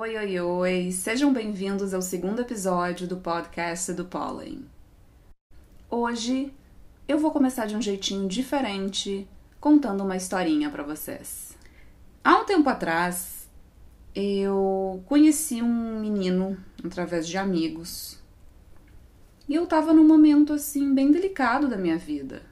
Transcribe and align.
Oi, 0.00 0.16
oi, 0.16 0.40
oi! 0.40 0.92
Sejam 0.92 1.32
bem-vindos 1.32 1.92
ao 1.92 2.00
segundo 2.00 2.40
episódio 2.40 3.08
do 3.08 3.16
podcast 3.16 3.92
do 3.92 4.04
Pollen. 4.04 4.64
Hoje 5.90 6.54
eu 7.08 7.18
vou 7.18 7.32
começar 7.32 7.66
de 7.66 7.74
um 7.74 7.82
jeitinho 7.82 8.28
diferente, 8.28 9.26
contando 9.58 10.04
uma 10.04 10.16
historinha 10.16 10.70
para 10.70 10.84
vocês. 10.84 11.58
Há 12.22 12.36
um 12.36 12.44
tempo 12.44 12.70
atrás, 12.70 13.48
eu 14.14 15.02
conheci 15.04 15.60
um 15.60 15.98
menino 15.98 16.56
através 16.84 17.26
de 17.26 17.36
amigos. 17.36 18.22
E 19.48 19.54
eu 19.56 19.66
tava 19.66 19.92
num 19.92 20.06
momento 20.06 20.52
assim 20.52 20.94
bem 20.94 21.10
delicado 21.10 21.66
da 21.66 21.76
minha 21.76 21.98
vida. 21.98 22.42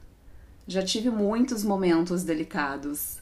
Já 0.67 0.83
tive 0.83 1.09
muitos 1.09 1.63
momentos 1.63 2.25
delicados. 2.25 3.21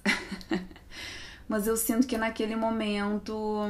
Mas 1.48 1.68
eu 1.68 1.78
sinto 1.78 2.08
que 2.08 2.18
naquele 2.18 2.56
momento 2.56 3.62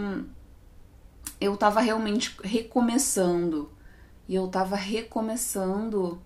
eu 1.40 1.56
tava 1.58 1.82
realmente 1.82 2.36
recomeçando. 2.44 3.70
E 4.28 4.36
eu 4.36 4.48
tava 4.48 4.76
recomeçando 4.76 6.22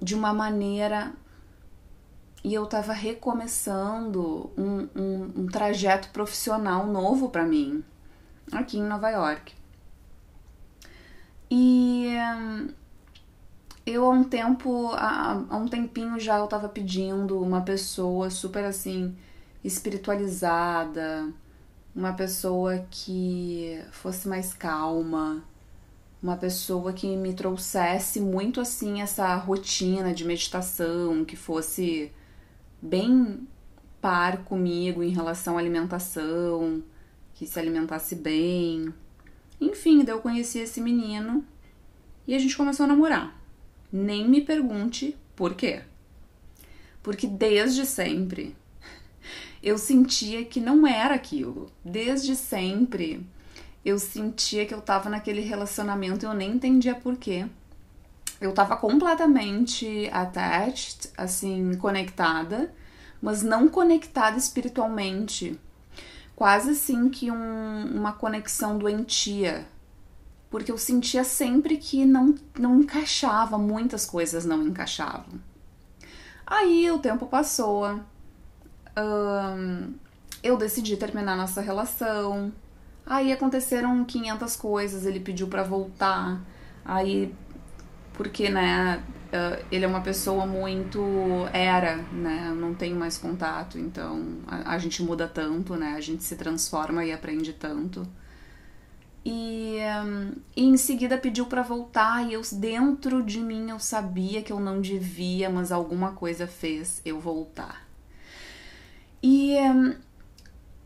de 0.00 0.14
uma 0.14 0.32
maneira. 0.32 1.12
E 2.42 2.54
eu 2.54 2.66
tava 2.66 2.92
recomeçando 2.92 4.50
um, 4.56 4.88
um, 4.94 5.32
um 5.36 5.46
trajeto 5.46 6.10
profissional 6.10 6.86
novo 6.86 7.28
para 7.28 7.44
mim, 7.44 7.82
aqui 8.52 8.78
em 8.78 8.84
Nova 8.84 9.10
York. 9.10 9.52
E 11.50 12.14
eu 13.84 14.04
há 14.04 14.10
um 14.10 14.22
tempo, 14.22 14.90
há, 14.94 15.44
há 15.48 15.56
um 15.56 15.66
tempinho 15.66 16.20
já 16.20 16.38
eu 16.38 16.46
tava 16.46 16.68
pedindo 16.68 17.40
uma 17.40 17.62
pessoa 17.62 18.30
super 18.30 18.64
assim, 18.64 19.16
espiritualizada, 19.64 21.32
uma 21.96 22.12
pessoa 22.12 22.86
que 22.90 23.82
fosse 23.90 24.28
mais 24.28 24.52
calma, 24.52 25.42
uma 26.22 26.36
pessoa 26.36 26.92
que 26.92 27.16
me 27.16 27.32
trouxesse 27.32 28.20
muito 28.20 28.60
assim 28.60 29.00
essa 29.00 29.34
rotina 29.36 30.12
de 30.12 30.22
meditação, 30.22 31.24
que 31.24 31.36
fosse 31.36 32.12
bem 32.82 33.48
par 33.98 34.44
comigo 34.44 35.02
em 35.02 35.08
relação 35.08 35.56
à 35.56 35.60
alimentação, 35.60 36.82
que 37.34 37.46
se 37.46 37.58
alimentasse 37.58 38.14
bem. 38.14 38.92
Enfim, 39.58 40.04
daí 40.04 40.14
eu 40.14 40.20
conheci 40.20 40.58
esse 40.58 40.82
menino 40.82 41.42
e 42.26 42.34
a 42.34 42.38
gente 42.38 42.56
começou 42.58 42.84
a 42.84 42.88
namorar. 42.88 43.40
Nem 43.90 44.28
me 44.28 44.42
pergunte 44.42 45.16
por 45.34 45.54
quê. 45.54 45.82
Porque 47.02 47.26
desde 47.26 47.86
sempre 47.86 48.54
eu 49.62 49.78
sentia 49.78 50.44
que 50.44 50.60
não 50.60 50.86
era 50.86 51.14
aquilo. 51.14 51.70
Desde 51.84 52.36
sempre 52.36 53.26
eu 53.84 53.98
sentia 53.98 54.66
que 54.66 54.74
eu 54.74 54.80
tava 54.80 55.08
naquele 55.08 55.40
relacionamento 55.40 56.24
e 56.24 56.28
eu 56.28 56.34
nem 56.34 56.52
entendia 56.52 56.94
por 56.94 57.16
quê. 57.16 57.46
Eu 58.40 58.52
tava 58.52 58.76
completamente 58.76 60.10
attached, 60.12 61.10
assim, 61.16 61.76
conectada, 61.76 62.74
mas 63.22 63.42
não 63.42 63.68
conectada 63.68 64.36
espiritualmente. 64.36 65.58
Quase 66.34 66.70
assim 66.70 67.08
que 67.08 67.30
um, 67.30 67.84
uma 67.94 68.12
conexão 68.12 68.76
doentia. 68.76 69.66
Porque 70.50 70.70
eu 70.70 70.76
sentia 70.76 71.22
sempre 71.22 71.76
que 71.76 72.04
não, 72.04 72.34
não 72.58 72.80
encaixava, 72.80 73.56
muitas 73.56 74.04
coisas 74.04 74.44
não 74.44 74.66
encaixavam. 74.66 75.40
Aí 76.46 76.90
o 76.90 76.98
tempo 76.98 77.26
passou, 77.26 78.00
um, 78.98 79.94
eu 80.42 80.56
decidi 80.56 80.96
terminar 80.96 81.36
nossa 81.36 81.60
relação. 81.60 82.52
Aí 83.04 83.32
aconteceram 83.32 84.04
500 84.04 84.56
coisas, 84.56 85.06
ele 85.06 85.20
pediu 85.20 85.48
para 85.48 85.62
voltar. 85.62 86.40
Aí, 86.84 87.34
porque, 88.12 88.48
né, 88.48 89.02
uh, 89.26 89.64
ele 89.70 89.84
é 89.84 89.88
uma 89.88 90.00
pessoa 90.00 90.46
muito. 90.46 91.00
Era, 91.52 91.96
né? 92.12 92.46
Eu 92.48 92.54
não 92.54 92.74
tenho 92.74 92.96
mais 92.96 93.18
contato, 93.18 93.78
então 93.78 94.38
a, 94.46 94.74
a 94.74 94.78
gente 94.78 95.02
muda 95.02 95.28
tanto, 95.28 95.76
né? 95.76 95.94
A 95.96 96.00
gente 96.00 96.24
se 96.24 96.36
transforma 96.36 97.04
e 97.04 97.12
aprende 97.12 97.52
tanto. 97.52 98.06
E, 99.24 99.78
um, 100.04 100.32
e, 100.56 100.64
em 100.64 100.76
seguida 100.76 101.18
pediu 101.18 101.46
para 101.46 101.60
voltar 101.60 102.24
e 102.24 102.34
eu 102.34 102.42
dentro 102.52 103.24
de 103.24 103.40
mim 103.40 103.70
eu 103.70 103.80
sabia 103.80 104.40
que 104.40 104.52
eu 104.52 104.60
não 104.60 104.80
devia, 104.80 105.50
mas 105.50 105.72
alguma 105.72 106.12
coisa 106.12 106.46
fez 106.46 107.02
eu 107.04 107.18
voltar. 107.18 107.85
E 109.28 109.56
um, 109.56 109.92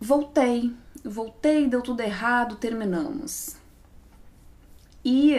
voltei, 0.00 0.74
voltei, 1.04 1.68
deu 1.68 1.82
tudo 1.82 2.00
errado, 2.00 2.56
terminamos. 2.56 3.56
E 5.04 5.36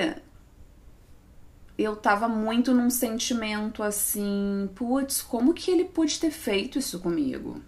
eu 1.75 1.95
tava 1.95 2.27
muito 2.27 2.75
num 2.75 2.91
sentimento 2.91 3.81
assim, 3.81 4.69
putz, 4.75 5.19
como 5.19 5.51
que 5.51 5.71
ele 5.71 5.85
pôde 5.85 6.19
ter 6.19 6.29
feito 6.29 6.77
isso 6.77 6.99
comigo? 6.99 7.59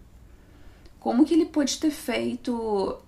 Como 1.00 1.26
que 1.26 1.34
ele 1.34 1.48
pôde 1.48 1.80
ter 1.80 1.90
feito 1.90 3.02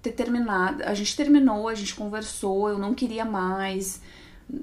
ter 0.00 0.12
terminado? 0.12 0.82
A 0.84 0.94
gente 0.94 1.14
terminou, 1.14 1.68
a 1.68 1.74
gente 1.74 1.94
conversou, 1.94 2.70
eu 2.70 2.78
não 2.78 2.94
queria 2.94 3.26
mais 3.26 4.00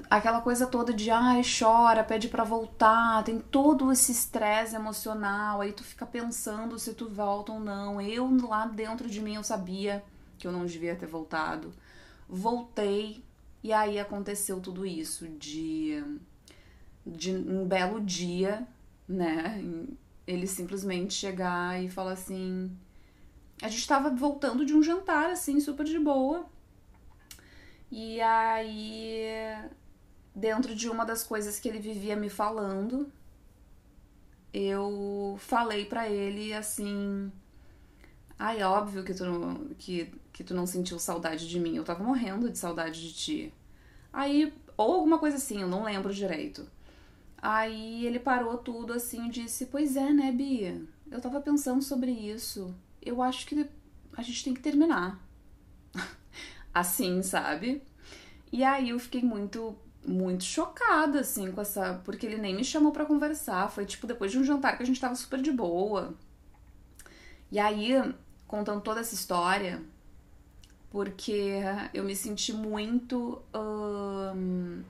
aquela 0.10 0.42
coisa 0.42 0.68
toda 0.68 0.94
de 0.94 1.10
ai, 1.10 1.42
chora, 1.44 2.04
pede 2.04 2.28
para 2.28 2.44
voltar, 2.44 3.24
tem 3.24 3.40
todo 3.40 3.92
esse 3.92 4.12
estresse 4.12 4.76
emocional, 4.76 5.62
aí 5.62 5.72
tu 5.72 5.84
fica 5.84 6.06
pensando 6.06 6.78
se 6.80 6.94
tu 6.94 7.10
volta 7.10 7.52
ou 7.52 7.60
não. 7.60 8.02
Eu 8.02 8.30
lá 8.48 8.66
dentro 8.66 9.10
de 9.10 9.22
mim 9.22 9.36
eu 9.36 9.44
sabia 9.44 10.04
que 10.38 10.48
eu 10.48 10.52
não 10.52 10.66
devia 10.66 10.96
ter 10.96 11.08
voltado. 11.08 11.72
Voltei 12.28 13.24
e 13.64 13.74
aí 13.74 14.00
aconteceu 14.00 14.60
tudo 14.60 14.86
isso 14.86 15.28
de 15.28 16.04
de 17.06 17.32
um 17.32 17.66
belo 17.66 18.02
dia, 18.02 18.68
né? 19.08 19.64
Ele 20.26 20.46
simplesmente 20.46 21.14
chegar 21.14 21.82
e 21.82 21.90
falar 21.90 22.12
assim: 22.12 22.70
a 23.62 23.70
gente 23.70 23.88
tava 23.88 24.10
voltando 24.10 24.66
de 24.66 24.74
um 24.74 24.84
jantar 24.84 25.30
assim, 25.30 25.60
super 25.60 25.86
de 25.86 26.00
boa. 26.00 26.46
E 27.92 28.20
aí, 28.22 29.24
dentro 30.36 30.76
de 30.76 30.90
uma 30.90 31.06
das 31.06 31.24
coisas 31.24 31.60
que 31.60 31.70
ele 31.70 31.80
vivia 31.80 32.16
me 32.16 32.30
falando, 32.30 33.12
eu 34.54 35.36
falei 35.40 35.86
para 35.86 36.10
ele 36.10 36.54
assim: 36.54 37.32
"Ai, 38.38 38.64
óbvio 38.64 39.04
que 39.04 39.14
tu 39.14 39.24
que 39.78 40.12
que 40.34 40.44
tu 40.44 40.54
não 40.54 40.68
sentiu 40.68 41.00
saudade 41.00 41.48
de 41.50 41.60
mim. 41.60 41.76
Eu 41.76 41.84
tava 41.84 42.04
morrendo 42.04 42.50
de 42.50 42.58
saudade 42.58 43.02
de 43.02 43.14
ti." 43.14 43.54
Aí, 44.14 44.54
ou 44.78 44.94
alguma 44.94 45.20
coisa 45.20 45.38
assim, 45.38 45.62
eu 45.62 45.68
não 45.68 45.84
lembro 45.84 46.14
direito. 46.14 46.68
Aí 47.38 48.06
ele 48.06 48.20
parou 48.20 48.58
tudo 48.58 48.94
assim 48.94 49.28
e 49.28 49.32
disse: 49.32 49.68
Pois 49.68 49.96
é, 49.96 50.12
né, 50.14 50.32
Bia? 50.32 50.82
Eu 51.12 51.22
tava 51.22 51.42
pensando 51.42 51.82
sobre 51.84 52.12
isso. 52.12 52.76
Eu 53.02 53.22
acho 53.22 53.46
que 53.48 53.68
a 54.14 54.22
gente 54.24 54.44
tem 54.44 54.54
que 54.54 54.62
terminar 54.62 55.27
assim, 56.80 57.22
sabe? 57.22 57.82
E 58.52 58.64
aí 58.64 58.90
eu 58.90 59.00
fiquei 59.00 59.22
muito 59.22 59.76
muito 60.06 60.46
chocada 60.46 61.20
assim 61.20 61.52
com 61.52 61.60
essa, 61.60 62.02
porque 62.06 62.26
ele 62.26 62.38
nem 62.38 62.56
me 62.56 62.64
chamou 62.64 62.94
para 62.94 63.06
conversar, 63.06 63.70
foi 63.70 63.86
tipo 63.86 64.08
depois 64.08 64.32
de 64.32 64.40
um 64.40 64.44
jantar 64.44 64.78
que 64.78 64.84
a 64.84 64.86
gente 64.86 65.02
tava 65.02 65.16
super 65.16 65.42
de 65.42 65.52
boa. 65.52 66.14
E 67.52 67.60
aí, 67.60 67.94
contando 68.48 68.82
toda 68.82 69.02
essa 69.02 69.14
história, 69.14 69.84
porque 70.90 71.62
eu 71.94 72.04
me 72.06 72.16
senti 72.16 72.54
muito 72.54 73.42
hum, 73.54 74.82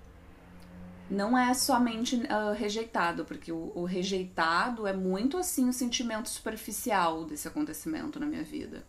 não 1.10 1.38
é 1.38 1.54
somente 1.54 2.16
uh, 2.16 2.54
rejeitado, 2.56 3.26
porque 3.26 3.52
o, 3.52 3.72
o, 3.76 3.86
rejeitado 3.86 4.86
é 4.86 4.94
muito 4.94 5.38
assim 5.38 5.68
o 5.68 5.74
sentimento 5.74 6.30
superficial 6.30 7.26
desse 7.26 7.48
acontecimento 7.48 8.20
na 8.20 8.26
minha 8.26 8.44
vida 8.44 8.84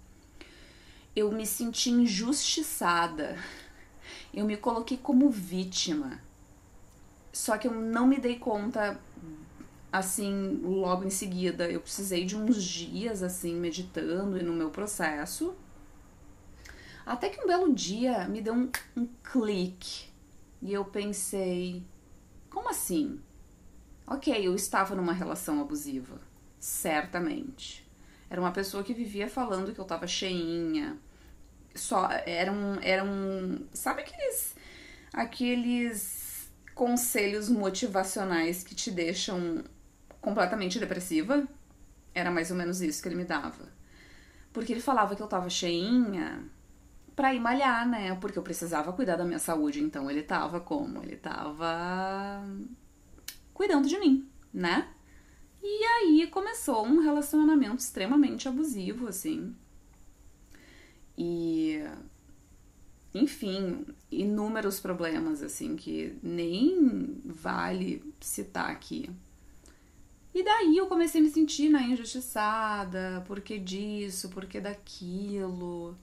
eu 1.18 1.32
me 1.32 1.46
senti 1.46 1.90
injustiçada. 1.90 3.36
Eu 4.32 4.44
me 4.44 4.56
coloquei 4.56 4.96
como 4.96 5.28
vítima. 5.28 6.20
Só 7.32 7.58
que 7.58 7.66
eu 7.66 7.74
não 7.74 8.06
me 8.06 8.18
dei 8.18 8.38
conta 8.38 9.00
assim 9.92 10.60
logo 10.62 11.04
em 11.04 11.10
seguida. 11.10 11.68
Eu 11.68 11.80
precisei 11.80 12.24
de 12.24 12.36
uns 12.36 12.62
dias 12.62 13.22
assim 13.22 13.54
meditando 13.56 14.38
e 14.38 14.42
no 14.42 14.52
meu 14.52 14.70
processo. 14.70 15.54
Até 17.04 17.30
que 17.30 17.42
um 17.42 17.46
belo 17.46 17.74
dia 17.74 18.28
me 18.28 18.40
deu 18.40 18.54
um, 18.54 18.70
um 18.96 19.08
clique 19.32 20.08
e 20.62 20.72
eu 20.72 20.84
pensei: 20.84 21.82
como 22.50 22.68
assim? 22.68 23.20
Ok, 24.06 24.34
eu 24.34 24.54
estava 24.54 24.94
numa 24.94 25.12
relação 25.12 25.60
abusiva, 25.60 26.20
certamente. 26.60 27.86
Era 28.30 28.40
uma 28.40 28.52
pessoa 28.52 28.84
que 28.84 28.94
vivia 28.94 29.28
falando 29.28 29.72
que 29.72 29.78
eu 29.78 29.84
tava 29.84 30.06
cheinha, 30.06 30.98
só 31.78 32.08
eram 32.26 32.78
eram 32.82 33.66
sabe 33.72 34.02
aqueles 34.02 34.54
aqueles 35.12 36.50
conselhos 36.74 37.48
motivacionais 37.48 38.62
que 38.62 38.74
te 38.74 38.90
deixam 38.90 39.64
completamente 40.20 40.78
depressiva? 40.78 41.46
Era 42.14 42.30
mais 42.30 42.50
ou 42.50 42.56
menos 42.56 42.80
isso 42.80 43.02
que 43.02 43.08
ele 43.08 43.16
me 43.16 43.24
dava. 43.24 43.68
Porque 44.52 44.72
ele 44.72 44.80
falava 44.80 45.14
que 45.14 45.22
eu 45.22 45.26
tava 45.26 45.50
cheinha 45.50 46.44
pra 47.14 47.34
ir 47.34 47.40
malhar, 47.40 47.88
né? 47.88 48.14
Porque 48.20 48.38
eu 48.38 48.42
precisava 48.42 48.92
cuidar 48.92 49.16
da 49.16 49.24
minha 49.24 49.38
saúde. 49.38 49.80
Então 49.80 50.10
ele 50.10 50.22
tava 50.22 50.60
como? 50.60 51.02
Ele 51.02 51.16
tava 51.16 52.44
cuidando 53.52 53.88
de 53.88 53.98
mim, 53.98 54.28
né? 54.52 54.88
E 55.60 55.84
aí 55.84 56.28
começou 56.28 56.86
um 56.86 57.00
relacionamento 57.00 57.78
extremamente 57.78 58.48
abusivo, 58.48 59.08
assim. 59.08 59.54
E 61.20 61.82
enfim, 63.12 63.84
inúmeros 64.10 64.78
problemas 64.78 65.42
assim 65.42 65.74
que 65.74 66.16
nem 66.22 67.20
vale 67.24 68.14
citar 68.20 68.70
aqui. 68.70 69.10
E 70.32 70.44
daí 70.44 70.76
eu 70.76 70.86
comecei 70.86 71.20
a 71.20 71.24
me 71.24 71.30
sentir 71.30 71.68
né, 71.68 71.82
injustiçada, 71.82 73.24
porque 73.26 73.58
disso, 73.58 74.28
porque 74.28 74.60
daquilo. 74.60 75.96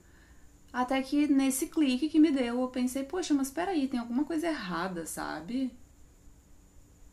Até 0.70 1.00
que 1.00 1.26
nesse 1.26 1.68
clique 1.68 2.10
que 2.10 2.20
me 2.20 2.30
deu, 2.30 2.60
eu 2.60 2.68
pensei, 2.68 3.04
poxa, 3.04 3.32
mas 3.32 3.50
peraí, 3.50 3.88
tem 3.88 3.98
alguma 3.98 4.24
coisa 4.24 4.48
errada, 4.48 5.06
sabe? 5.06 5.72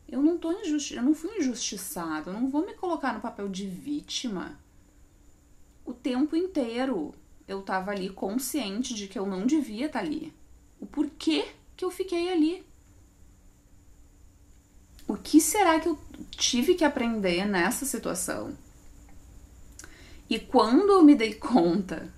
Eu 0.06 0.22
não 0.22 0.36
tô 0.36 0.52
injusti 0.52 0.96
eu 0.96 1.02
não 1.02 1.14
fui 1.14 1.38
injustiçada, 1.38 2.30
eu 2.30 2.34
não 2.34 2.50
vou 2.50 2.66
me 2.66 2.74
colocar 2.74 3.14
no 3.14 3.22
papel 3.22 3.48
de 3.48 3.66
vítima 3.66 4.58
o 5.86 5.94
tempo 5.94 6.36
inteiro 6.36 7.14
eu 7.46 7.62
tava 7.62 7.90
ali 7.90 8.08
consciente 8.08 8.94
de 8.94 9.06
que 9.06 9.18
eu 9.18 9.26
não 9.26 9.46
devia 9.46 9.86
estar 9.86 10.00
tá 10.00 10.04
ali. 10.04 10.32
O 10.80 10.86
porquê 10.86 11.46
que 11.76 11.84
eu 11.84 11.90
fiquei 11.90 12.32
ali? 12.32 12.64
O 15.06 15.16
que 15.16 15.40
será 15.40 15.78
que 15.78 15.88
eu 15.88 15.98
tive 16.30 16.74
que 16.74 16.84
aprender 16.84 17.46
nessa 17.46 17.84
situação? 17.84 18.56
E 20.28 20.38
quando 20.38 20.92
eu 20.92 21.02
me 21.02 21.14
dei 21.14 21.34
conta 21.34 22.12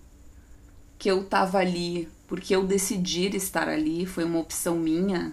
que 0.98 1.10
eu 1.10 1.24
tava 1.24 1.58
ali 1.58 2.08
porque 2.26 2.54
eu 2.54 2.66
decidi 2.66 3.26
estar 3.36 3.68
ali, 3.68 4.04
foi 4.06 4.24
uma 4.24 4.38
opção 4.38 4.76
minha, 4.76 5.32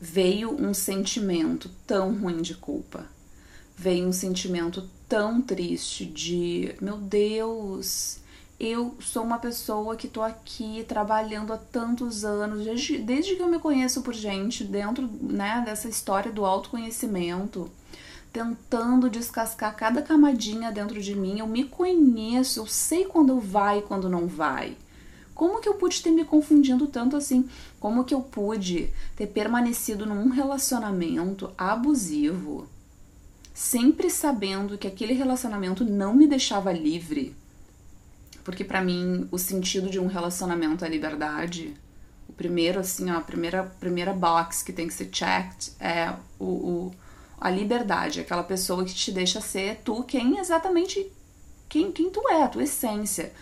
veio 0.00 0.50
um 0.50 0.74
sentimento 0.74 1.70
tão 1.86 2.18
ruim 2.18 2.42
de 2.42 2.54
culpa. 2.54 3.06
Veio 3.76 4.06
um 4.06 4.12
sentimento 4.12 4.88
tão 5.08 5.40
triste 5.40 6.04
de, 6.04 6.74
meu 6.80 6.98
Deus, 6.98 8.18
eu 8.64 8.94
sou 9.00 9.24
uma 9.24 9.38
pessoa 9.38 9.96
que 9.96 10.06
tô 10.06 10.22
aqui 10.22 10.84
trabalhando 10.86 11.52
há 11.52 11.56
tantos 11.56 12.24
anos, 12.24 12.64
desde, 12.64 12.96
desde 12.98 13.34
que 13.34 13.42
eu 13.42 13.48
me 13.48 13.58
conheço 13.58 14.02
por 14.02 14.14
gente, 14.14 14.62
dentro 14.62 15.10
né, 15.20 15.64
dessa 15.66 15.88
história 15.88 16.30
do 16.30 16.44
autoconhecimento, 16.46 17.68
tentando 18.32 19.10
descascar 19.10 19.74
cada 19.74 20.00
camadinha 20.00 20.70
dentro 20.70 21.02
de 21.02 21.12
mim. 21.16 21.40
Eu 21.40 21.48
me 21.48 21.64
conheço, 21.64 22.60
eu 22.60 22.66
sei 22.68 23.04
quando 23.04 23.40
vai 23.40 23.80
e 23.80 23.82
quando 23.82 24.08
não 24.08 24.28
vai. 24.28 24.76
Como 25.34 25.60
que 25.60 25.68
eu 25.68 25.74
pude 25.74 26.00
ter 26.00 26.12
me 26.12 26.24
confundindo 26.24 26.86
tanto 26.86 27.16
assim? 27.16 27.48
Como 27.80 28.04
que 28.04 28.14
eu 28.14 28.20
pude 28.20 28.90
ter 29.16 29.26
permanecido 29.26 30.06
num 30.06 30.28
relacionamento 30.28 31.50
abusivo, 31.58 32.68
sempre 33.52 34.08
sabendo 34.08 34.78
que 34.78 34.86
aquele 34.86 35.14
relacionamento 35.14 35.84
não 35.84 36.14
me 36.14 36.28
deixava 36.28 36.70
livre? 36.70 37.34
Porque 38.44 38.64
para 38.64 38.82
mim 38.82 39.28
o 39.30 39.38
sentido 39.38 39.88
de 39.88 39.98
um 39.98 40.06
relacionamento 40.06 40.84
é 40.84 40.88
liberdade. 40.88 41.74
O 42.28 42.32
primeiro, 42.32 42.80
assim, 42.80 43.10
ó, 43.10 43.18
a 43.18 43.20
primeira, 43.20 43.64
primeira 43.78 44.12
box 44.12 44.62
que 44.62 44.72
tem 44.72 44.88
que 44.88 44.94
ser 44.94 45.08
checked 45.12 45.72
é 45.78 46.12
o, 46.38 46.44
o, 46.44 46.94
a 47.40 47.50
liberdade, 47.50 48.20
aquela 48.20 48.42
pessoa 48.42 48.84
que 48.84 48.94
te 48.94 49.12
deixa 49.12 49.40
ser 49.40 49.80
tu 49.84 50.02
quem 50.02 50.38
exatamente 50.38 51.10
quem, 51.72 51.90
quem 51.90 52.10
tu 52.10 52.22
é, 52.28 52.42
a 52.42 52.48
tua 52.48 52.64
essência. 52.64 53.32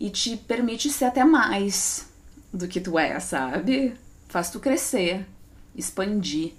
E 0.00 0.08
te 0.08 0.36
permite 0.36 0.90
ser 0.90 1.04
até 1.04 1.22
mais 1.24 2.08
do 2.52 2.66
que 2.66 2.80
tu 2.80 2.98
é, 2.98 3.20
sabe? 3.20 3.94
Faz 4.28 4.50
tu 4.50 4.58
crescer, 4.58 5.26
expandir. 5.76 6.54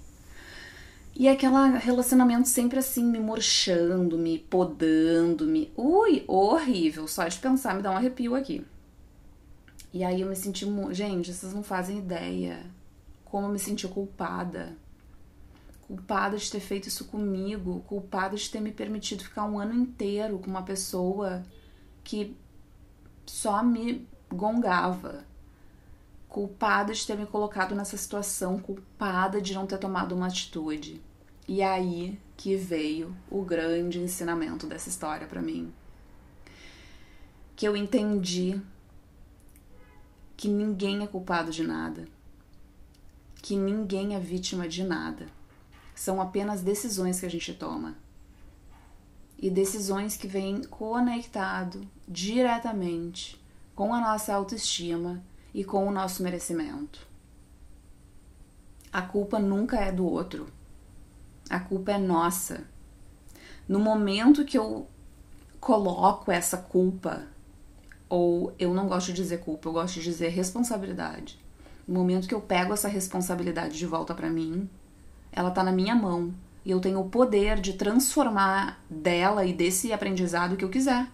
E 1.18 1.28
aquele 1.28 1.78
relacionamento 1.78 2.46
sempre 2.46 2.78
assim, 2.78 3.02
me 3.02 3.18
murchando, 3.18 4.18
me 4.18 4.38
podando, 4.38 5.46
me. 5.46 5.72
Ui, 5.74 6.22
horrível. 6.28 7.08
Só 7.08 7.26
de 7.26 7.38
pensar 7.38 7.74
me 7.74 7.80
dá 7.80 7.90
um 7.90 7.96
arrepio 7.96 8.34
aqui. 8.34 8.62
E 9.94 10.04
aí 10.04 10.20
eu 10.20 10.28
me 10.28 10.36
senti. 10.36 10.66
Gente, 10.92 11.32
vocês 11.32 11.54
não 11.54 11.62
fazem 11.62 11.98
ideia 11.98 12.66
como 13.24 13.46
eu 13.46 13.50
me 13.50 13.58
senti 13.58 13.88
culpada. 13.88 14.76
Culpada 15.86 16.36
de 16.36 16.50
ter 16.50 16.60
feito 16.60 16.88
isso 16.88 17.06
comigo. 17.06 17.82
Culpada 17.86 18.36
de 18.36 18.50
ter 18.50 18.60
me 18.60 18.70
permitido 18.70 19.24
ficar 19.24 19.46
um 19.46 19.58
ano 19.58 19.72
inteiro 19.72 20.38
com 20.38 20.50
uma 20.50 20.64
pessoa 20.64 21.42
que 22.04 22.36
só 23.24 23.62
me 23.62 24.06
gongava. 24.30 25.24
Culpada 26.28 26.92
de 26.92 27.06
ter 27.06 27.16
me 27.16 27.26
colocado 27.26 27.74
nessa 27.74 27.96
situação, 27.96 28.58
culpada 28.58 29.40
de 29.40 29.54
não 29.54 29.66
ter 29.66 29.78
tomado 29.78 30.14
uma 30.14 30.26
atitude. 30.26 31.00
E 31.48 31.62
aí 31.62 32.18
que 32.36 32.56
veio 32.56 33.16
o 33.30 33.42
grande 33.42 34.00
ensinamento 34.00 34.66
dessa 34.66 34.88
história 34.88 35.26
para 35.26 35.40
mim. 35.40 35.72
Que 37.54 37.66
eu 37.66 37.76
entendi 37.76 38.60
que 40.36 40.48
ninguém 40.48 41.02
é 41.02 41.06
culpado 41.06 41.50
de 41.50 41.62
nada. 41.62 42.06
Que 43.36 43.56
ninguém 43.56 44.14
é 44.14 44.20
vítima 44.20 44.68
de 44.68 44.84
nada. 44.84 45.28
São 45.94 46.20
apenas 46.20 46.60
decisões 46.60 47.20
que 47.20 47.26
a 47.26 47.30
gente 47.30 47.54
toma. 47.54 47.96
E 49.38 49.48
decisões 49.48 50.16
que 50.16 50.26
vêm 50.26 50.64
conectado 50.64 51.88
diretamente 52.06 53.40
com 53.74 53.94
a 53.94 54.00
nossa 54.00 54.34
autoestima 54.34 55.22
e 55.56 55.64
com 55.64 55.88
o 55.88 55.90
nosso 55.90 56.22
merecimento. 56.22 57.08
A 58.92 59.00
culpa 59.00 59.38
nunca 59.38 59.78
é 59.78 59.90
do 59.90 60.04
outro. 60.04 60.48
A 61.48 61.58
culpa 61.58 61.92
é 61.92 61.98
nossa. 61.98 62.64
No 63.66 63.80
momento 63.80 64.44
que 64.44 64.58
eu 64.58 64.86
coloco 65.58 66.30
essa 66.30 66.58
culpa, 66.58 67.22
ou 68.06 68.52
eu 68.58 68.74
não 68.74 68.86
gosto 68.86 69.06
de 69.06 69.14
dizer 69.14 69.38
culpa, 69.38 69.66
eu 69.66 69.72
gosto 69.72 69.94
de 69.94 70.02
dizer 70.02 70.28
responsabilidade. 70.28 71.40
No 71.88 71.94
momento 71.94 72.28
que 72.28 72.34
eu 72.34 72.40
pego 72.42 72.74
essa 72.74 72.86
responsabilidade 72.86 73.78
de 73.78 73.86
volta 73.86 74.14
para 74.14 74.28
mim, 74.28 74.68
ela 75.32 75.50
tá 75.50 75.64
na 75.64 75.72
minha 75.72 75.94
mão 75.94 76.34
e 76.66 76.70
eu 76.70 76.80
tenho 76.80 77.00
o 77.00 77.08
poder 77.08 77.62
de 77.62 77.72
transformar 77.72 78.84
dela 78.90 79.46
e 79.46 79.54
desse 79.54 79.90
aprendizado 79.90 80.54
que 80.54 80.64
eu 80.66 80.68
quiser. 80.68 81.10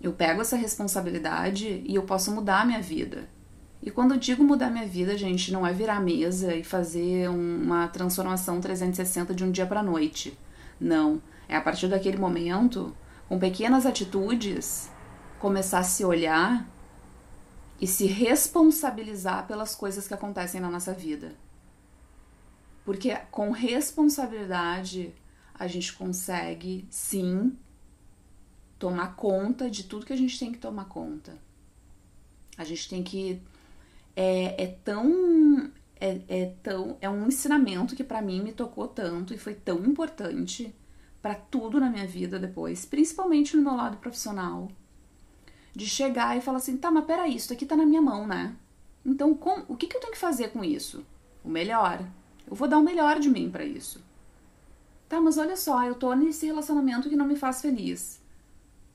Eu 0.00 0.12
pego 0.12 0.40
essa 0.40 0.56
responsabilidade 0.56 1.82
e 1.84 1.94
eu 1.94 2.02
posso 2.04 2.30
mudar 2.32 2.62
a 2.62 2.64
minha 2.64 2.80
vida. 2.80 3.28
E 3.82 3.90
quando 3.90 4.12
eu 4.12 4.18
digo 4.18 4.44
mudar 4.44 4.70
minha 4.70 4.86
vida, 4.86 5.16
gente, 5.16 5.52
não 5.52 5.66
é 5.66 5.72
virar 5.72 5.96
a 5.96 6.00
mesa 6.00 6.54
e 6.54 6.62
fazer 6.62 7.28
uma 7.28 7.88
transformação 7.88 8.60
360 8.60 9.34
de 9.34 9.44
um 9.44 9.50
dia 9.50 9.66
para 9.66 9.82
noite. 9.82 10.38
Não, 10.78 11.20
é 11.48 11.56
a 11.56 11.60
partir 11.60 11.88
daquele 11.88 12.18
momento, 12.18 12.94
com 13.28 13.38
pequenas 13.38 13.86
atitudes, 13.86 14.90
começar 15.38 15.80
a 15.80 15.84
se 15.84 16.04
olhar 16.04 16.66
e 17.80 17.86
se 17.86 18.06
responsabilizar 18.06 19.46
pelas 19.46 19.74
coisas 19.74 20.06
que 20.06 20.14
acontecem 20.14 20.60
na 20.60 20.70
nossa 20.70 20.92
vida. 20.92 21.34
Porque 22.84 23.14
com 23.30 23.50
responsabilidade 23.50 25.14
a 25.54 25.66
gente 25.66 25.92
consegue 25.94 26.86
sim 26.90 27.56
tomar 28.80 29.14
conta 29.14 29.70
de 29.70 29.84
tudo 29.84 30.06
que 30.06 30.12
a 30.12 30.16
gente 30.16 30.38
tem 30.38 30.50
que 30.50 30.58
tomar 30.58 30.86
conta. 30.86 31.38
A 32.56 32.64
gente 32.64 32.88
tem 32.88 33.02
que 33.04 33.40
é, 34.16 34.64
é 34.64 34.66
tão 34.82 35.70
é, 36.00 36.20
é, 36.28 36.54
tão 36.62 36.96
é 37.00 37.08
um 37.08 37.28
ensinamento 37.28 37.94
que 37.94 38.02
para 38.02 38.22
mim 38.22 38.42
me 38.42 38.52
tocou 38.52 38.88
tanto 38.88 39.34
e 39.34 39.38
foi 39.38 39.54
tão 39.54 39.84
importante 39.84 40.74
para 41.20 41.34
tudo 41.34 41.78
na 41.78 41.90
minha 41.90 42.06
vida 42.06 42.38
depois, 42.38 42.86
principalmente 42.86 43.54
no 43.54 43.62
meu 43.62 43.76
lado 43.76 43.98
profissional, 43.98 44.68
de 45.76 45.86
chegar 45.86 46.38
e 46.38 46.40
falar 46.40 46.56
assim, 46.56 46.78
tá, 46.78 46.90
mas 46.90 47.04
peraí, 47.04 47.36
isso 47.36 47.52
aqui 47.52 47.66
tá 47.66 47.76
na 47.76 47.84
minha 47.84 48.00
mão, 48.00 48.26
né? 48.26 48.56
Então, 49.04 49.34
com, 49.34 49.62
o 49.68 49.76
que, 49.76 49.86
que 49.86 49.96
eu 49.96 50.00
tenho 50.00 50.14
que 50.14 50.18
fazer 50.18 50.48
com 50.48 50.64
isso? 50.64 51.04
O 51.44 51.50
melhor. 51.50 52.02
Eu 52.48 52.56
vou 52.56 52.66
dar 52.66 52.78
o 52.78 52.82
melhor 52.82 53.20
de 53.20 53.28
mim 53.28 53.50
para 53.50 53.64
isso. 53.64 54.02
Tá, 55.06 55.20
mas 55.20 55.36
olha 55.36 55.56
só, 55.56 55.84
eu 55.84 55.94
tô 55.94 56.14
nesse 56.14 56.46
relacionamento 56.46 57.10
que 57.10 57.16
não 57.16 57.26
me 57.26 57.36
faz 57.36 57.60
feliz. 57.60 58.19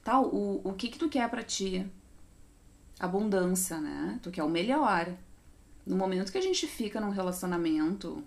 Tá, 0.05 0.21
o, 0.21 0.61
o 0.63 0.73
que 0.73 0.87
que 0.87 0.97
tu 0.97 1.09
quer 1.09 1.29
para 1.29 1.43
ti? 1.43 1.85
abundância, 2.99 3.79
né? 3.79 4.19
Tu 4.21 4.31
quer 4.31 4.43
o 4.43 4.49
melhor. 4.49 5.11
No 5.85 5.95
momento 5.95 6.31
que 6.31 6.37
a 6.37 6.41
gente 6.41 6.65
fica 6.67 6.99
num 6.99 7.09
relacionamento, 7.09 8.23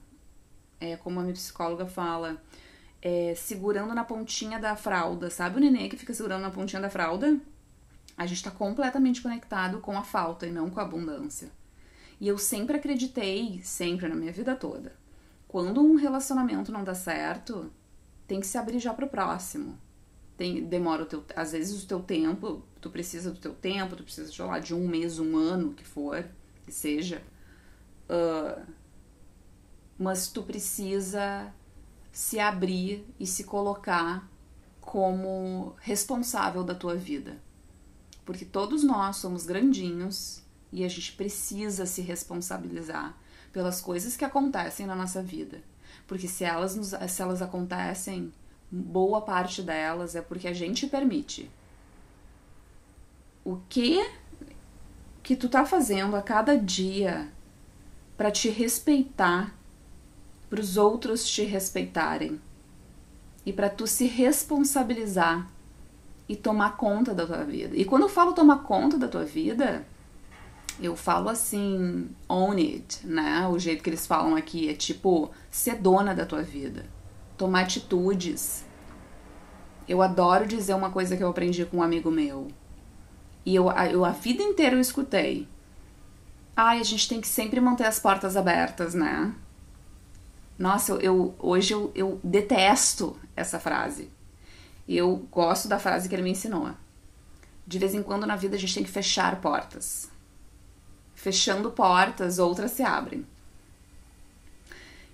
é 0.80 0.96
como 0.96 1.18
a 1.18 1.22
minha 1.22 1.34
psicóloga 1.34 1.86
fala, 1.86 2.40
é, 3.02 3.34
segurando 3.34 3.94
na 3.94 4.04
pontinha 4.04 4.58
da 4.58 4.76
fralda, 4.76 5.30
sabe 5.30 5.56
o 5.56 5.60
neném 5.60 5.88
que 5.88 5.96
fica 5.96 6.14
segurando 6.14 6.42
na 6.42 6.50
pontinha 6.50 6.80
da 6.80 6.90
fralda? 6.90 7.38
A 8.16 8.26
gente 8.26 8.38
está 8.38 8.50
completamente 8.50 9.22
conectado 9.22 9.80
com 9.80 9.96
a 9.96 10.02
falta 10.02 10.46
e 10.46 10.50
não 10.50 10.70
com 10.70 10.80
a 10.80 10.82
abundância. 10.82 11.50
E 12.20 12.26
eu 12.26 12.36
sempre 12.36 12.76
acreditei, 12.76 13.60
sempre 13.62 14.08
na 14.08 14.14
minha 14.14 14.32
vida 14.32 14.56
toda, 14.56 14.92
quando 15.46 15.80
um 15.80 15.94
relacionamento 15.94 16.72
não 16.72 16.82
dá 16.82 16.94
certo, 16.94 17.72
tem 18.26 18.40
que 18.40 18.46
se 18.46 18.58
abrir 18.58 18.80
já 18.80 18.92
pro 18.92 19.08
próximo. 19.08 19.78
Tem, 20.38 20.64
demora 20.64 21.04
teu, 21.04 21.24
às 21.34 21.50
vezes 21.50 21.82
o 21.82 21.86
teu 21.86 21.98
tempo, 21.98 22.62
tu 22.80 22.88
precisa 22.88 23.32
do 23.32 23.40
teu 23.40 23.52
tempo, 23.52 23.96
tu 23.96 24.04
precisa, 24.04 24.32
sei 24.32 24.44
lá, 24.44 24.60
de 24.60 24.72
um 24.72 24.86
mês, 24.86 25.18
um 25.18 25.36
ano, 25.36 25.74
que 25.74 25.84
for, 25.84 26.24
que 26.64 26.72
seja. 26.72 27.20
Uh, 28.08 28.64
mas 29.98 30.28
tu 30.28 30.44
precisa 30.44 31.52
se 32.12 32.38
abrir 32.38 33.04
e 33.18 33.26
se 33.26 33.42
colocar 33.42 34.30
como 34.80 35.74
responsável 35.80 36.62
da 36.62 36.74
tua 36.74 36.94
vida. 36.94 37.42
Porque 38.24 38.44
todos 38.44 38.84
nós 38.84 39.16
somos 39.16 39.44
grandinhos 39.44 40.42
e 40.70 40.84
a 40.84 40.88
gente 40.88 41.14
precisa 41.14 41.84
se 41.84 42.00
responsabilizar 42.00 43.18
pelas 43.52 43.80
coisas 43.80 44.16
que 44.16 44.24
acontecem 44.24 44.86
na 44.86 44.94
nossa 44.94 45.20
vida. 45.20 45.62
Porque 46.06 46.28
se 46.28 46.44
elas, 46.44 46.76
nos, 46.76 46.94
se 47.10 47.22
elas 47.22 47.42
acontecem, 47.42 48.32
boa 48.70 49.20
parte 49.20 49.62
delas 49.62 50.14
é 50.14 50.20
porque 50.20 50.48
a 50.48 50.52
gente 50.52 50.86
permite. 50.86 51.50
O 53.44 53.58
que 53.68 54.04
que 55.22 55.36
tu 55.36 55.48
tá 55.48 55.66
fazendo 55.66 56.16
a 56.16 56.22
cada 56.22 56.56
dia 56.56 57.30
para 58.16 58.30
te 58.30 58.48
respeitar, 58.48 59.54
para 60.48 60.60
os 60.60 60.76
outros 60.76 61.28
te 61.28 61.42
respeitarem 61.44 62.40
e 63.44 63.52
para 63.52 63.68
tu 63.68 63.86
se 63.86 64.06
responsabilizar 64.06 65.46
e 66.28 66.36
tomar 66.36 66.76
conta 66.76 67.14
da 67.14 67.26
tua 67.26 67.44
vida. 67.44 67.76
E 67.76 67.84
quando 67.84 68.02
eu 68.02 68.08
falo 68.08 68.32
tomar 68.32 68.62
conta 68.62 68.98
da 68.98 69.08
tua 69.08 69.24
vida, 69.24 69.86
eu 70.80 70.94
falo 70.94 71.28
assim, 71.28 72.08
own 72.28 72.52
it, 72.52 73.06
né? 73.06 73.46
O 73.48 73.58
jeito 73.58 73.82
que 73.82 73.90
eles 73.90 74.06
falam 74.06 74.36
aqui 74.36 74.68
é 74.68 74.74
tipo 74.74 75.30
ser 75.50 75.76
dona 75.76 76.14
da 76.14 76.26
tua 76.26 76.42
vida, 76.42 76.86
tomar 77.38 77.62
atitudes. 77.62 78.64
Eu 79.88 80.02
adoro 80.02 80.46
dizer 80.46 80.74
uma 80.74 80.90
coisa 80.90 81.16
que 81.16 81.22
eu 81.22 81.28
aprendi 81.30 81.64
com 81.64 81.78
um 81.78 81.82
amigo 81.82 82.10
meu. 82.10 82.48
E 83.46 83.54
eu, 83.54 83.70
eu 83.70 84.04
a 84.04 84.10
vida 84.10 84.42
inteira 84.42 84.76
eu 84.76 84.80
escutei. 84.80 85.48
Ai, 86.54 86.80
a 86.80 86.82
gente 86.82 87.08
tem 87.08 87.20
que 87.20 87.28
sempre 87.28 87.60
manter 87.60 87.86
as 87.86 87.98
portas 87.98 88.36
abertas, 88.36 88.92
né? 88.92 89.34
Nossa, 90.58 90.92
eu, 90.92 91.00
eu 91.00 91.34
hoje 91.38 91.72
eu, 91.72 91.90
eu 91.94 92.20
detesto 92.22 93.16
essa 93.34 93.58
frase. 93.58 94.10
Eu 94.86 95.26
gosto 95.30 95.68
da 95.68 95.78
frase 95.78 96.08
que 96.08 96.14
ele 96.14 96.22
me 96.22 96.32
ensinou. 96.32 96.70
De 97.66 97.78
vez 97.78 97.94
em 97.94 98.02
quando 98.02 98.26
na 98.26 98.36
vida 98.36 98.56
a 98.56 98.58
gente 98.58 98.74
tem 98.74 98.84
que 98.84 98.90
fechar 98.90 99.40
portas 99.40 100.10
fechando 101.18 101.72
portas, 101.72 102.38
outras 102.38 102.70
se 102.70 102.82
abrem. 102.82 103.26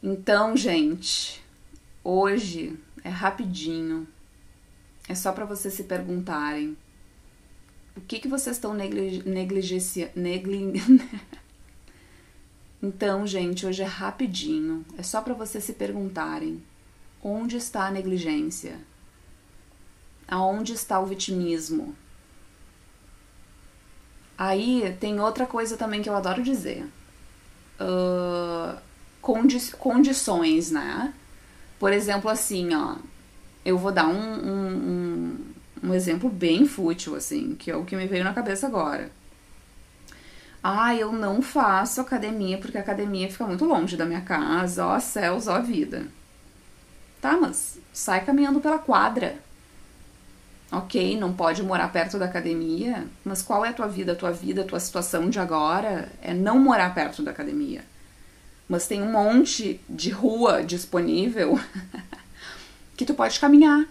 Então, 0.02 0.54
gente, 0.54 1.42
hoje 2.04 2.78
é 3.02 3.08
rapidinho. 3.08 4.06
É 5.08 5.14
só 5.14 5.32
para 5.32 5.44
vocês 5.44 5.74
se 5.74 5.84
perguntarem 5.84 6.76
o 7.96 8.00
que, 8.00 8.18
que 8.18 8.28
vocês 8.28 8.56
estão 8.56 8.74
negligenciando. 8.74 10.12
Negli... 10.16 10.72
então, 12.82 13.26
gente, 13.26 13.66
hoje 13.66 13.82
é 13.82 13.86
rapidinho. 13.86 14.84
É 14.98 15.02
só 15.02 15.22
para 15.22 15.34
vocês 15.34 15.64
se 15.64 15.72
perguntarem 15.72 16.62
onde 17.22 17.56
está 17.56 17.86
a 17.86 17.90
negligência? 17.90 18.78
Aonde 20.28 20.72
está 20.72 21.00
o 21.00 21.06
vitimismo? 21.06 21.96
Aí 24.36 24.96
tem 24.98 25.20
outra 25.20 25.46
coisa 25.46 25.76
também 25.76 26.02
que 26.02 26.08
eu 26.08 26.16
adoro 26.16 26.42
dizer. 26.42 26.84
Uh, 27.80 28.78
condi 29.20 29.58
condições, 29.76 30.70
né? 30.70 31.14
Por 31.78 31.92
exemplo, 31.92 32.30
assim, 32.30 32.74
ó. 32.74 32.96
Eu 33.64 33.78
vou 33.78 33.92
dar 33.92 34.06
um, 34.06 34.12
um, 34.12 35.36
um, 35.82 35.88
um 35.88 35.94
exemplo 35.94 36.28
bem 36.28 36.66
fútil, 36.66 37.14
assim, 37.16 37.54
que 37.54 37.70
é 37.70 37.76
o 37.76 37.84
que 37.84 37.96
me 37.96 38.06
veio 38.06 38.24
na 38.24 38.34
cabeça 38.34 38.66
agora. 38.66 39.10
Ah, 40.62 40.94
eu 40.94 41.12
não 41.12 41.42
faço 41.42 42.00
academia 42.00 42.56
porque 42.58 42.78
a 42.78 42.80
academia 42.80 43.30
fica 43.30 43.46
muito 43.46 43.64
longe 43.66 43.96
da 43.96 44.06
minha 44.06 44.22
casa, 44.22 44.86
ó 44.86 44.98
céus, 44.98 45.46
ó 45.46 45.60
vida. 45.60 46.06
Tá, 47.20 47.36
mas 47.38 47.78
sai 47.92 48.24
caminhando 48.24 48.60
pela 48.60 48.78
quadra. 48.78 49.36
Ok, 50.72 51.18
não 51.18 51.32
pode 51.32 51.62
morar 51.62 51.92
perto 51.92 52.18
da 52.18 52.24
academia, 52.24 53.06
mas 53.24 53.42
qual 53.42 53.64
é 53.64 53.68
a 53.68 53.72
tua 53.72 53.86
vida? 53.86 54.12
A 54.12 54.16
tua 54.16 54.32
vida, 54.32 54.62
a 54.62 54.64
tua 54.64 54.80
situação 54.80 55.30
de 55.30 55.38
agora 55.38 56.10
é 56.20 56.34
não 56.34 56.58
morar 56.58 56.94
perto 56.94 57.22
da 57.22 57.30
academia. 57.30 57.84
Mas 58.68 58.86
tem 58.86 59.02
um 59.02 59.12
monte 59.12 59.80
de 59.88 60.10
rua 60.10 60.64
disponível 60.64 61.58
que 62.96 63.04
tu 63.04 63.14
pode 63.14 63.38
caminhar. 63.38 63.86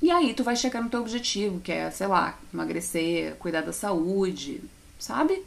E 0.00 0.10
aí 0.10 0.34
tu 0.34 0.42
vai 0.42 0.56
chegar 0.56 0.82
no 0.82 0.90
teu 0.90 1.00
objetivo, 1.00 1.60
que 1.60 1.70
é, 1.70 1.90
sei 1.90 2.08
lá, 2.08 2.36
emagrecer, 2.52 3.36
cuidar 3.36 3.60
da 3.60 3.72
saúde, 3.72 4.60
sabe? 4.98 5.44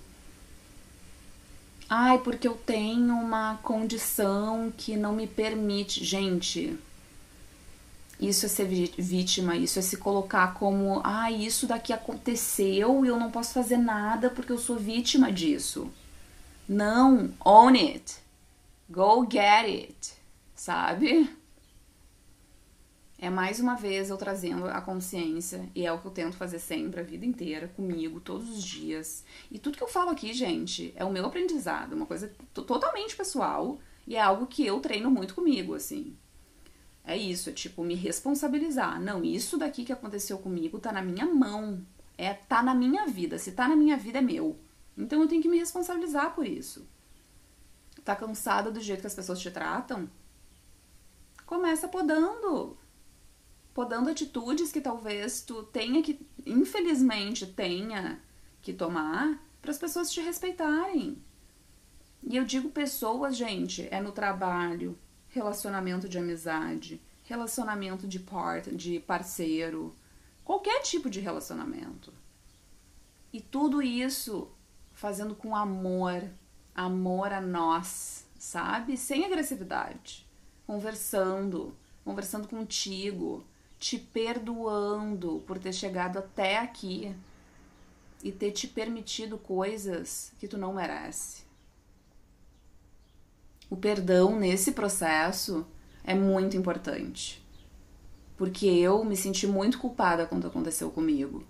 Ai, 1.90 2.20
porque 2.20 2.48
eu 2.48 2.56
tenho 2.56 3.14
uma 3.14 3.60
condição 3.62 4.74
que 4.76 4.96
não 4.96 5.14
me 5.14 5.28
permite. 5.28 6.04
Gente, 6.04 6.80
isso 8.20 8.46
é 8.46 8.50
ser 8.50 8.66
vítima, 8.98 9.58
isso 9.58 9.78
é 9.78 9.82
se 9.82 9.98
colocar 9.98 10.54
como, 10.54 11.02
ah, 11.04 11.30
isso 11.30 11.68
daqui 11.68 11.92
aconteceu 11.92 13.06
e 13.06 13.10
eu 13.10 13.20
não 13.20 13.30
posso 13.30 13.54
fazer 13.54 13.78
nada 13.78 14.30
porque 14.30 14.52
eu 14.52 14.58
sou 14.58 14.78
vítima 14.78 15.32
disso. 15.32 15.92
Não, 16.68 17.32
own 17.44 17.74
it. 17.76 18.18
Go 18.90 19.28
get 19.30 19.66
it, 19.66 20.14
sabe? 20.54 21.30
É 23.18 23.30
mais 23.30 23.60
uma 23.60 23.76
vez 23.76 24.10
eu 24.10 24.18
trazendo 24.18 24.66
a 24.66 24.82
consciência, 24.82 25.70
e 25.74 25.86
é 25.86 25.92
o 25.92 26.00
que 26.00 26.06
eu 26.06 26.12
tento 26.12 26.36
fazer 26.36 26.60
sempre, 26.60 27.00
a 27.00 27.04
vida 27.04 27.26
inteira, 27.26 27.68
comigo, 27.70 28.20
todos 28.20 28.50
os 28.50 28.64
dias. 28.64 29.24
E 29.50 29.58
tudo 29.58 29.78
que 29.78 29.84
eu 29.84 29.88
falo 29.88 30.12
aqui, 30.12 30.34
gente, 30.34 30.94
é 30.96 31.06
o 31.06 31.12
meu 31.12 31.26
aprendizado, 31.26 31.94
uma 31.94 32.06
coisa 32.06 32.32
totalmente 32.54 33.16
pessoal, 33.16 33.80
e 34.06 34.16
é 34.16 34.22
algo 34.22 34.46
que 34.46 34.66
eu 34.66 34.80
treino 34.80 35.10
muito 35.10 35.34
comigo, 35.34 35.74
assim. 35.74 36.16
É 37.04 37.16
isso, 37.16 37.50
é 37.50 37.54
tipo 37.54 37.84
me 37.84 37.94
responsabilizar. 37.94 39.00
Não, 39.00 39.24
isso 39.24 39.58
daqui 39.58 39.86
que 39.86 39.94
aconteceu 39.94 40.40
comigo 40.40 40.80
tá 40.80 40.92
na 40.92 41.02
minha 41.02 41.26
mão. 41.26 41.86
É 42.18 42.34
tá 42.34 42.64
na 42.64 42.74
minha 42.74 43.06
vida. 43.06 43.38
Se 43.38 43.52
tá 43.52 43.68
na 43.68 43.76
minha 43.76 43.96
vida 43.96 44.18
é 44.18 44.22
meu. 44.22 44.58
Então 44.98 45.22
eu 45.22 45.28
tenho 45.28 45.42
que 45.42 45.50
me 45.50 45.58
responsabilizar 45.58 46.34
por 46.34 46.46
isso. 46.46 46.88
Tá 48.04 48.16
cansada 48.16 48.72
do 48.72 48.80
jeito 48.80 49.02
que 49.02 49.08
as 49.08 49.16
pessoas 49.16 49.40
te 49.40 49.50
tratam? 49.52 50.10
Começa 51.46 51.88
podando. 51.88 52.78
Podando 53.74 54.10
atitudes 54.10 54.72
que 54.72 54.80
talvez 54.80 55.42
tu 55.42 55.64
tenha 55.64 56.02
que, 56.02 56.26
infelizmente, 56.46 57.46
tenha 57.46 58.22
que 58.62 58.74
tomar 58.74 59.44
para 59.62 59.72
as 59.72 59.78
pessoas 59.78 60.12
te 60.12 60.22
respeitarem. 60.22 61.22
E 62.24 62.38
eu 62.38 62.46
digo 62.46 62.70
pessoas, 62.70 63.36
gente, 63.36 63.88
é 63.92 64.00
no 64.02 64.12
trabalho, 64.12 64.98
relacionamento 65.28 66.08
de 66.08 66.18
amizade, 66.18 67.02
relacionamento 67.24 68.08
de, 68.08 68.20
part, 68.20 68.74
de 68.76 69.00
parceiro, 69.00 69.94
qualquer 70.44 70.82
tipo 70.82 71.10
de 71.10 71.20
relacionamento. 71.20 72.14
E 73.34 73.42
tudo 73.42 73.82
isso 73.82 74.50
fazendo 74.96 75.36
com 75.36 75.56
amor, 75.56 76.24
amor 76.74 77.32
a 77.32 77.42
nós, 77.42 78.26
sabe? 78.40 78.98
Sem 78.98 79.26
agressividade. 79.26 80.26
Conversando, 80.66 81.76
conversando 82.04 82.48
contigo, 82.48 83.46
te 83.78 84.00
perdoando 84.00 85.44
por 85.46 85.60
ter 85.60 85.74
chegado 85.74 86.18
até 86.18 86.58
aqui 86.58 87.16
e 88.24 88.32
ter 88.32 88.52
te 88.52 88.68
permitido 88.68 89.38
coisas 89.38 90.32
que 90.40 90.48
tu 90.48 90.58
não 90.58 90.74
merece. 90.74 91.44
O 93.70 93.76
perdão 93.76 94.40
nesse 94.40 94.72
processo 94.72 95.68
é 96.04 96.16
muito 96.16 96.56
importante. 96.56 97.44
Porque 98.38 98.68
eu 98.68 99.04
me 99.04 99.16
senti 99.16 99.46
muito 99.46 99.78
culpada 99.78 100.26
quando 100.26 100.48
aconteceu 100.48 100.90
comigo. 100.90 101.44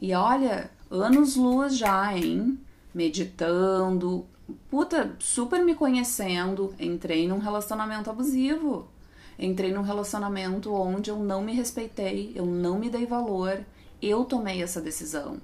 E 0.00 0.14
olha, 0.14 0.70
anos 0.90 1.36
luz 1.36 1.76
já, 1.76 2.16
hein? 2.16 2.58
Meditando, 2.92 4.26
puta, 4.68 5.16
super 5.18 5.64
me 5.64 5.74
conhecendo, 5.74 6.74
entrei 6.78 7.28
num 7.28 7.38
relacionamento 7.38 8.10
abusivo. 8.10 8.88
Entrei 9.38 9.72
num 9.72 9.82
relacionamento 9.82 10.72
onde 10.74 11.10
eu 11.10 11.18
não 11.18 11.42
me 11.42 11.54
respeitei, 11.54 12.32
eu 12.34 12.44
não 12.44 12.78
me 12.78 12.90
dei 12.90 13.06
valor, 13.06 13.64
eu 14.02 14.24
tomei 14.24 14.62
essa 14.62 14.80
decisão. 14.80 15.38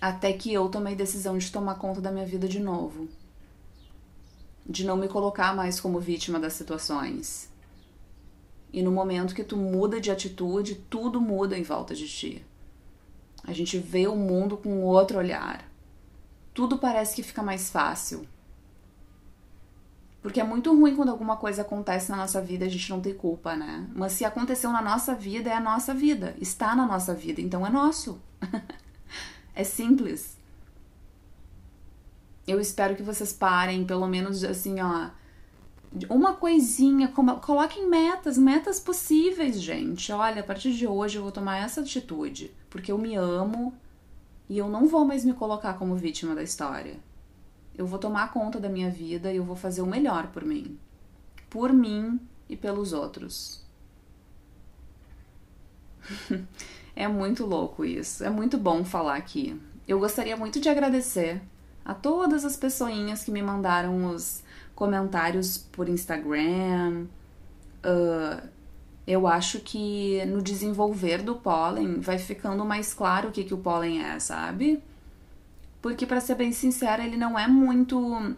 Até 0.00 0.32
que 0.32 0.52
eu 0.52 0.68
tomei 0.68 0.96
decisão 0.96 1.38
de 1.38 1.52
tomar 1.52 1.76
conta 1.76 2.00
da 2.00 2.10
minha 2.10 2.26
vida 2.26 2.48
de 2.48 2.58
novo 2.58 3.08
de 4.68 4.84
não 4.84 4.96
me 4.96 5.08
colocar 5.08 5.54
mais 5.54 5.78
como 5.78 6.00
vítima 6.00 6.40
das 6.40 6.54
situações. 6.54 7.48
E 8.72 8.82
no 8.82 8.90
momento 8.90 9.34
que 9.34 9.44
tu 9.44 9.56
muda 9.56 10.00
de 10.00 10.10
atitude, 10.10 10.74
tudo 10.90 11.20
muda 11.20 11.56
em 11.56 11.62
volta 11.62 11.94
de 11.94 12.08
ti. 12.08 12.44
A 13.46 13.52
gente 13.52 13.78
vê 13.78 14.06
o 14.06 14.16
mundo 14.16 14.56
com 14.56 14.82
outro 14.82 15.18
olhar. 15.18 15.64
Tudo 16.52 16.78
parece 16.78 17.14
que 17.14 17.22
fica 17.22 17.42
mais 17.42 17.70
fácil. 17.70 18.26
Porque 20.20 20.40
é 20.40 20.44
muito 20.44 20.74
ruim 20.74 20.96
quando 20.96 21.10
alguma 21.10 21.36
coisa 21.36 21.62
acontece 21.62 22.10
na 22.10 22.16
nossa 22.16 22.40
vida 22.40 22.64
a 22.64 22.68
gente 22.68 22.90
não 22.90 23.00
tem 23.00 23.14
culpa, 23.14 23.54
né? 23.54 23.86
Mas 23.94 24.12
se 24.12 24.24
aconteceu 24.24 24.72
na 24.72 24.82
nossa 24.82 25.14
vida, 25.14 25.48
é 25.48 25.52
a 25.52 25.60
nossa 25.60 25.94
vida. 25.94 26.34
Está 26.40 26.74
na 26.74 26.84
nossa 26.84 27.14
vida, 27.14 27.40
então 27.40 27.64
é 27.64 27.70
nosso. 27.70 28.20
é 29.54 29.62
simples. 29.62 30.36
Eu 32.44 32.58
espero 32.58 32.96
que 32.96 33.04
vocês 33.04 33.32
parem, 33.32 33.84
pelo 33.84 34.08
menos 34.08 34.42
assim, 34.42 34.80
ó. 34.80 35.10
Uma 36.10 36.34
coisinha, 36.34 37.08
coloquem 37.08 37.88
metas, 37.88 38.36
metas 38.36 38.78
possíveis, 38.78 39.60
gente. 39.60 40.12
Olha, 40.12 40.40
a 40.40 40.44
partir 40.44 40.74
de 40.74 40.86
hoje 40.86 41.16
eu 41.16 41.22
vou 41.22 41.32
tomar 41.32 41.58
essa 41.58 41.80
atitude, 41.80 42.52
porque 42.68 42.92
eu 42.92 42.98
me 42.98 43.14
amo 43.14 43.72
e 44.48 44.58
eu 44.58 44.68
não 44.68 44.86
vou 44.86 45.04
mais 45.04 45.24
me 45.24 45.32
colocar 45.32 45.74
como 45.74 45.96
vítima 45.96 46.34
da 46.34 46.42
história. 46.42 46.98
Eu 47.76 47.86
vou 47.86 47.98
tomar 47.98 48.32
conta 48.32 48.60
da 48.60 48.68
minha 48.68 48.90
vida 48.90 49.32
e 49.32 49.36
eu 49.36 49.44
vou 49.44 49.56
fazer 49.56 49.80
o 49.80 49.86
melhor 49.86 50.28
por 50.28 50.44
mim. 50.44 50.78
Por 51.48 51.72
mim 51.72 52.20
e 52.48 52.56
pelos 52.56 52.92
outros. 52.92 53.64
é 56.94 57.08
muito 57.08 57.46
louco 57.46 57.84
isso. 57.84 58.22
É 58.22 58.30
muito 58.30 58.58
bom 58.58 58.84
falar 58.84 59.16
aqui. 59.16 59.60
Eu 59.86 59.98
gostaria 59.98 60.36
muito 60.36 60.60
de 60.60 60.68
agradecer 60.68 61.40
a 61.84 61.94
todas 61.94 62.44
as 62.44 62.56
pessoinhas 62.56 63.24
que 63.24 63.30
me 63.30 63.42
mandaram 63.42 64.06
os 64.06 64.42
comentários 64.76 65.58
por 65.58 65.88
Instagram. 65.88 67.06
Uh, 67.84 68.48
eu 69.06 69.26
acho 69.26 69.60
que 69.60 70.24
no 70.26 70.42
desenvolver 70.42 71.22
do 71.22 71.36
pólen 71.36 72.00
vai 72.00 72.18
ficando 72.18 72.64
mais 72.64 72.92
claro 72.92 73.30
o 73.30 73.32
que, 73.32 73.42
que 73.42 73.54
o 73.54 73.58
pólen 73.58 74.04
é, 74.04 74.18
sabe? 74.20 74.82
Porque, 75.80 76.04
para 76.04 76.20
ser 76.20 76.34
bem 76.34 76.52
sincera, 76.52 77.04
ele 77.04 77.16
não 77.16 77.38
é 77.38 77.48
muito. 77.48 78.34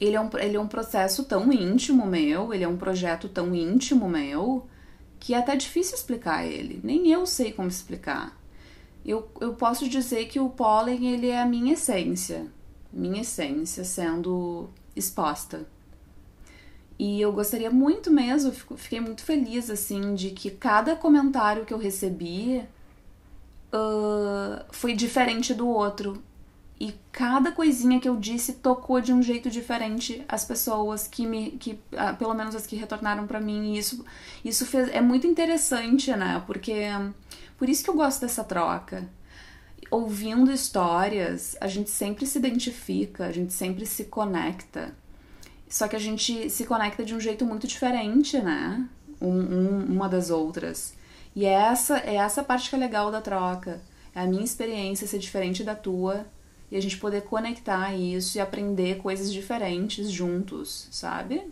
Ele 0.00 0.14
é, 0.14 0.20
um, 0.20 0.30
ele 0.38 0.56
é 0.56 0.60
um 0.60 0.68
processo 0.68 1.24
tão 1.24 1.52
íntimo 1.52 2.06
meu, 2.06 2.52
ele 2.52 2.64
é 2.64 2.68
um 2.68 2.76
projeto 2.76 3.28
tão 3.28 3.54
íntimo 3.54 4.08
meu, 4.08 4.66
que 5.18 5.34
é 5.34 5.38
até 5.38 5.56
difícil 5.56 5.96
explicar 5.96 6.46
ele. 6.46 6.80
Nem 6.84 7.10
eu 7.10 7.26
sei 7.26 7.52
como 7.52 7.68
explicar. 7.68 8.38
Eu, 9.04 9.28
eu 9.40 9.54
posso 9.54 9.88
dizer 9.88 10.26
que 10.26 10.38
o 10.38 10.50
pólen 10.50 11.06
ele 11.06 11.28
é 11.28 11.40
a 11.40 11.46
minha 11.46 11.72
essência. 11.72 12.46
Minha 12.92 13.22
essência 13.22 13.84
sendo 13.84 14.68
exposta. 14.96 15.66
E 16.98 17.20
eu 17.20 17.30
gostaria 17.30 17.70
muito 17.70 18.10
mesmo, 18.10 18.50
fiquei 18.52 19.00
muito 19.00 19.22
feliz 19.22 19.68
assim 19.68 20.14
de 20.14 20.30
que 20.30 20.50
cada 20.50 20.96
comentário 20.96 21.66
que 21.66 21.74
eu 21.74 21.78
recebi 21.78 22.64
uh, 23.72 24.64
foi 24.70 24.94
diferente 24.94 25.52
do 25.52 25.68
outro. 25.68 26.22
E 26.78 26.94
cada 27.10 27.52
coisinha 27.52 27.98
que 27.98 28.08
eu 28.08 28.16
disse 28.16 28.54
tocou 28.54 29.00
de 29.00 29.12
um 29.12 29.22
jeito 29.22 29.48
diferente 29.50 30.22
as 30.28 30.44
pessoas 30.44 31.08
que 31.08 31.26
me. 31.26 31.52
que 31.52 31.78
ah, 31.96 32.12
pelo 32.12 32.34
menos 32.34 32.54
as 32.54 32.66
que 32.66 32.76
retornaram 32.76 33.26
para 33.26 33.40
mim. 33.40 33.74
E 33.74 33.78
isso, 33.78 34.04
isso 34.44 34.66
fez, 34.66 34.88
é 34.90 35.00
muito 35.00 35.26
interessante, 35.26 36.14
né? 36.14 36.42
Porque. 36.46 36.84
Por 37.56 37.68
isso 37.68 37.82
que 37.82 37.88
eu 37.88 37.94
gosto 37.94 38.20
dessa 38.20 38.44
troca. 38.44 39.08
Ouvindo 39.90 40.50
histórias, 40.50 41.56
a 41.60 41.68
gente 41.68 41.90
sempre 41.90 42.26
se 42.26 42.38
identifica, 42.38 43.26
a 43.26 43.32
gente 43.32 43.52
sempre 43.52 43.86
se 43.86 44.04
conecta. 44.04 44.94
Só 45.68 45.88
que 45.88 45.96
a 45.96 46.00
gente 46.00 46.50
se 46.50 46.64
conecta 46.64 47.04
de 47.04 47.14
um 47.14 47.20
jeito 47.20 47.44
muito 47.44 47.66
diferente, 47.66 48.38
né? 48.38 48.88
Um, 49.20 49.28
um, 49.28 49.84
uma 49.86 50.08
das 50.08 50.30
outras. 50.30 50.94
E 51.34 51.44
é 51.44 51.52
essa, 51.52 51.98
é 51.98 52.16
essa 52.16 52.42
parte 52.42 52.70
que 52.70 52.76
é 52.76 52.78
legal 52.78 53.10
da 53.10 53.20
troca. 53.20 53.80
É 54.14 54.20
a 54.20 54.26
minha 54.26 54.44
experiência 54.44 55.06
ser 55.06 55.18
diferente 55.18 55.62
da 55.62 55.74
tua 55.74 56.26
e 56.70 56.76
a 56.76 56.80
gente 56.80 56.96
poder 56.98 57.22
conectar 57.22 57.94
isso 57.94 58.38
e 58.38 58.40
aprender 58.40 58.98
coisas 58.98 59.32
diferentes 59.32 60.10
juntos, 60.10 60.88
sabe? 60.90 61.42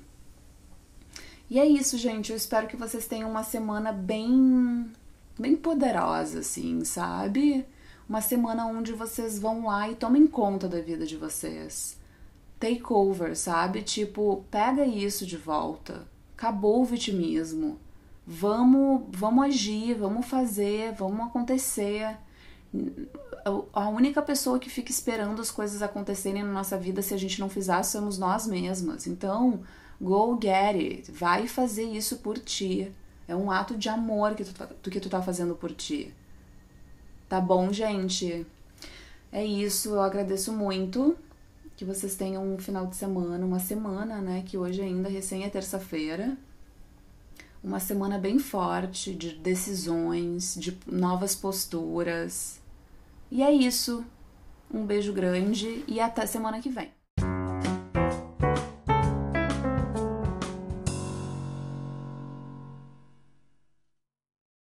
E 1.49 1.61
é 1.61 1.67
isso, 1.67 1.99
gente. 1.99 2.31
Eu 2.31 2.37
espero 2.37 2.67
que 2.67 2.77
vocês 2.77 3.07
tenham 3.07 3.31
uma 3.31 3.45
semana 3.45 3.93
bem 3.93 4.91
bem 5.39 5.57
poderosa 5.57 6.41
assim, 6.41 6.85
sabe? 6.85 7.67
Uma 8.09 8.21
semana 8.21 8.67
onde 8.67 8.93
vocês 8.93 9.39
vão 9.39 9.67
lá 9.67 9.89
e 9.89 9.95
tomem 9.95 10.27
conta 10.27 10.69
da 10.69 10.81
vida 10.81 11.07
de 11.07 11.17
vocês. 11.17 11.99
Take 12.61 12.93
over, 12.93 13.37
sabe? 13.37 13.83
Tipo, 13.83 14.45
pega 14.51 14.85
isso 14.85 15.27
de 15.27 15.37
volta. 15.37 16.07
Acabou 16.37 16.83
o 16.83 16.85
vitimismo. 16.85 17.79
Vamos, 18.27 19.03
vamos 19.11 19.45
agir, 19.45 19.95
vamos 19.95 20.27
fazer, 20.27 20.93
vamos 20.93 21.27
acontecer 21.27 22.17
a 23.73 23.89
única 23.89 24.23
pessoa 24.23 24.59
que 24.59 24.71
fica 24.71 24.91
esperando 24.91 25.41
as 25.41 25.51
coisas 25.51 25.83
acontecerem 25.83 26.43
na 26.43 26.53
nossa 26.53 26.77
vida 26.77 27.03
se 27.03 27.15
a 27.15 27.17
gente 27.17 27.39
não 27.39 27.49
fizer 27.49 27.83
somos 27.83 28.19
nós 28.19 28.47
mesmas. 28.47 29.07
Então, 29.07 29.61
go 30.01 30.39
get 30.41 30.77
it. 30.77 31.13
Vai 31.13 31.47
fazer 31.47 31.85
isso 31.85 32.19
por 32.19 32.39
ti. 32.39 32.91
É 33.29 33.37
um 33.37 33.51
ato 33.51 33.77
de 33.77 33.89
amor 33.89 34.35
que 34.35 34.45
tu, 34.45 34.55
tá, 34.55 34.67
que 34.83 35.01
tu 35.01 35.09
tá 35.09 35.23
fazendo 35.23 35.55
por 35.55 35.73
ti. 35.73 36.13
Tá 37.29 37.41
bom, 37.41 37.73
gente? 37.73 38.47
É 39.33 39.45
isso. 39.45 39.91
Eu 39.91 40.01
agradeço 40.01 40.53
muito 40.53 41.17
que 41.77 41.85
vocês 41.85 42.15
tenham 42.15 42.55
um 42.55 42.59
final 42.59 42.87
de 42.87 42.97
semana, 42.97 43.45
uma 43.45 43.59
semana, 43.59 44.21
né? 44.21 44.43
Que 44.47 44.57
hoje 44.57 44.81
ainda 44.81 45.09
recém 45.09 45.45
é 45.45 45.51
terça-feira. 45.51 46.37
Uma 47.63 47.81
semana 47.81 48.19
bem 48.19 48.39
forte 48.39 49.15
de 49.15 49.35
decisões, 49.35 50.55
de 50.55 50.79
novas 50.87 51.35
posturas 51.35 52.63
e 53.35 53.43
é 53.43 53.51
isso. 53.53 54.05
Um 54.73 54.87
beijo 54.87 55.13
grande 55.13 55.83
e 55.89 55.99
até 55.99 56.25
semana 56.25 56.61
que 56.61 56.71
vem. 56.71 56.94